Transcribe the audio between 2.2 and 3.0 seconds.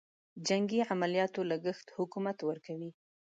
ورکوي.